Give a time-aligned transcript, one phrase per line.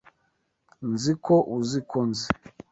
[0.91, 2.27] Nzi ko uzi ko nzi.